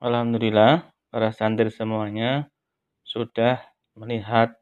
Alhamdulillah, 0.00 0.88
para 1.12 1.28
santri 1.28 1.68
semuanya 1.68 2.48
sudah 3.04 3.60
melihat 3.92 4.56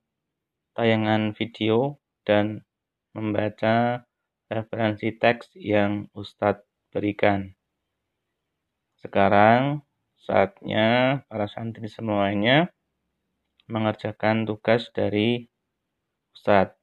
tayangan 0.74 1.30
video 1.30 2.03
dan 2.26 2.66
membaca 3.14 4.03
referensi 4.51 5.14
teks 5.14 5.54
yang 5.54 6.11
Ustadz 6.11 6.66
berikan. 6.90 7.54
Sekarang 8.98 9.87
saatnya 10.26 11.22
para 11.30 11.46
santri 11.46 11.86
semuanya 11.86 12.74
mengerjakan 13.70 14.42
tugas 14.42 14.90
dari 14.90 15.46
Ustadz. 16.34 16.82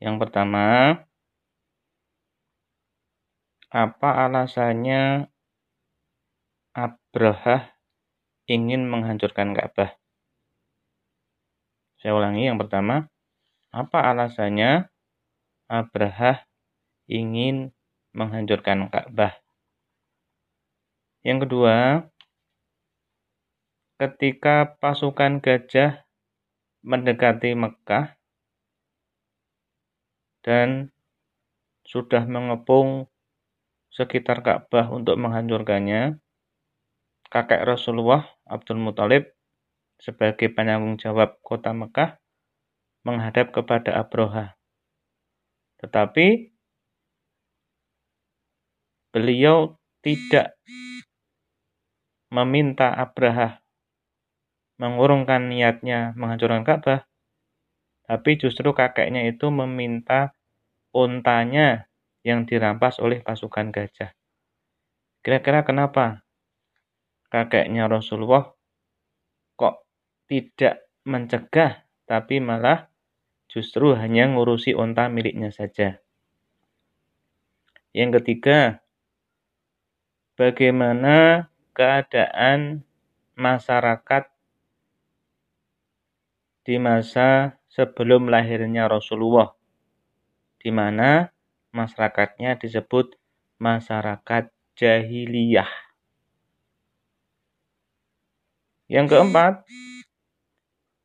Yang 0.00 0.24
pertama, 0.24 0.96
apa 3.68 4.24
alasannya 4.24 5.35
Abraha 6.76 7.72
ingin 8.44 8.84
menghancurkan 8.84 9.56
Ka'bah. 9.56 9.96
Saya 11.96 12.12
ulangi 12.12 12.44
yang 12.44 12.60
pertama, 12.60 13.08
apa 13.72 13.98
alasannya 14.04 14.84
Abraha 15.72 16.44
ingin 17.08 17.72
menghancurkan 18.12 18.92
Ka'bah? 18.92 19.40
Yang 21.24 21.48
kedua, 21.48 22.04
ketika 23.96 24.76
pasukan 24.76 25.40
gajah 25.40 26.04
mendekati 26.84 27.56
Mekah 27.56 28.20
dan 30.44 30.92
sudah 31.88 32.28
mengepung 32.28 33.08
sekitar 33.96 34.44
Ka'bah 34.44 34.92
untuk 34.92 35.16
menghancurkannya, 35.16 36.20
kakek 37.28 37.62
Rasulullah 37.66 38.26
Abdul 38.46 38.78
Muthalib 38.78 39.32
sebagai 39.96 40.52
penanggung 40.52 41.00
jawab 41.00 41.40
kota 41.40 41.72
Mekah 41.72 42.20
menghadap 43.06 43.54
kepada 43.54 43.96
Abroha. 43.96 44.58
Tetapi 45.80 46.52
beliau 49.14 49.78
tidak 50.04 50.58
meminta 52.28 52.92
Abraha 52.92 53.62
mengurungkan 54.76 55.48
niatnya 55.48 56.12
menghancurkan 56.20 56.66
Ka'bah, 56.66 57.08
tapi 58.04 58.36
justru 58.36 58.76
kakeknya 58.76 59.24
itu 59.24 59.48
meminta 59.48 60.36
untanya 60.92 61.88
yang 62.26 62.44
dirampas 62.44 63.00
oleh 63.00 63.24
pasukan 63.24 63.72
gajah. 63.72 64.12
Kira-kira 65.24 65.64
kenapa 65.64 66.25
kakeknya 67.36 67.84
Rasulullah 67.84 68.48
kok 69.60 69.84
tidak 70.24 70.88
mencegah 71.04 71.84
tapi 72.08 72.40
malah 72.40 72.88
justru 73.52 73.92
hanya 73.92 74.24
ngurusi 74.32 74.72
unta 74.72 75.12
miliknya 75.12 75.52
saja. 75.52 76.00
Yang 77.92 78.20
ketiga, 78.20 78.80
bagaimana 80.40 81.48
keadaan 81.76 82.84
masyarakat 83.36 84.32
di 86.64 86.76
masa 86.80 87.60
sebelum 87.68 88.32
lahirnya 88.32 88.88
Rasulullah, 88.88 89.52
di 90.60 90.72
mana 90.72 91.32
masyarakatnya 91.72 92.56
disebut 92.60 93.16
masyarakat 93.60 94.52
jahiliyah. 94.76 95.85
Yang 98.86 99.18
keempat, 99.18 99.66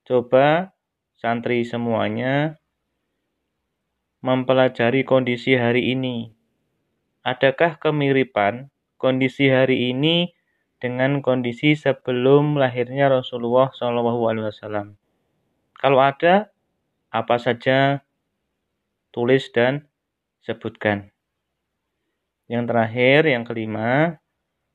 coba 0.05 0.77
santri 1.17 1.65
semuanya 1.65 2.61
mempelajari 4.21 5.01
kondisi 5.01 5.57
hari 5.57 5.89
ini. 5.97 6.29
Adakah 7.25 7.81
kemiripan 7.81 8.69
kondisi 9.01 9.49
hari 9.49 9.89
ini 9.89 10.29
dengan 10.77 11.25
kondisi 11.25 11.73
sebelum 11.73 12.53
lahirnya 12.53 13.09
Rasulullah 13.09 13.73
SAW? 13.73 14.93
Kalau 15.73 15.99
ada, 16.05 16.53
apa 17.09 17.35
saja 17.41 18.05
tulis 19.09 19.49
dan 19.49 19.89
sebutkan. 20.45 21.09
Yang 22.45 22.63
terakhir, 22.69 23.21
yang 23.25 23.41
kelima, 23.41 24.21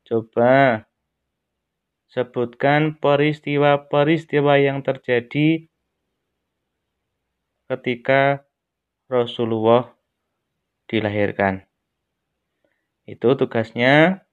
coba 0.03 0.86
sebutkan 2.11 2.99
peristiwa-peristiwa 3.03 4.55
yang 4.63 4.83
terjadi 4.87 5.67
ketika 7.67 8.47
Rasulullah 9.11 9.95
dilahirkan. 10.87 11.67
Itu 13.07 13.35
tugasnya 13.39 14.27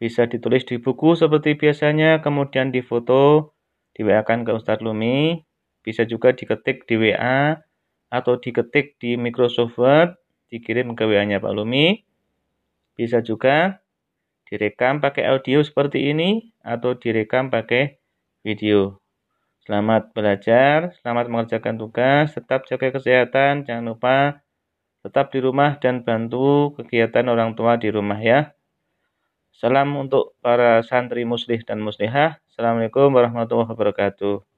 bisa 0.00 0.26
ditulis 0.26 0.64
di 0.64 0.80
buku 0.80 1.14
seperti 1.14 1.54
biasanya, 1.54 2.24
kemudian 2.24 2.72
difoto, 2.72 3.54
di 3.92 4.02
WA 4.02 4.24
kan 4.24 4.42
ke 4.42 4.50
Ustadz 4.56 4.80
Lumi, 4.80 5.44
bisa 5.84 6.08
juga 6.08 6.32
diketik 6.32 6.88
di 6.88 6.96
WA 6.96 7.60
atau 8.08 8.40
diketik 8.40 8.96
di 8.96 9.20
Microsoft 9.20 9.76
Word, 9.76 10.16
dikirim 10.48 10.96
ke 10.96 11.04
WA-nya 11.04 11.40
Pak 11.40 11.52
Lumi. 11.52 12.00
Bisa 12.96 13.20
juga 13.24 13.81
direkam 14.52 15.00
pakai 15.00 15.24
audio 15.32 15.64
seperti 15.64 16.12
ini 16.12 16.52
atau 16.60 16.92
direkam 16.92 17.48
pakai 17.48 17.96
video. 18.44 19.00
Selamat 19.64 20.12
belajar, 20.12 20.92
selamat 21.00 21.32
mengerjakan 21.32 21.80
tugas, 21.80 22.36
tetap 22.36 22.68
jaga 22.68 22.92
kesehatan, 22.92 23.64
jangan 23.64 23.96
lupa 23.96 24.44
tetap 25.00 25.32
di 25.32 25.40
rumah 25.40 25.80
dan 25.80 26.04
bantu 26.04 26.76
kegiatan 26.76 27.32
orang 27.32 27.56
tua 27.56 27.80
di 27.80 27.88
rumah 27.88 28.20
ya. 28.20 28.52
Salam 29.56 29.96
untuk 29.96 30.36
para 30.44 30.84
santri 30.84 31.24
muslih 31.24 31.64
dan 31.64 31.80
muslihah. 31.80 32.36
Assalamualaikum 32.52 33.08
warahmatullahi 33.08 33.72
wabarakatuh. 33.72 34.51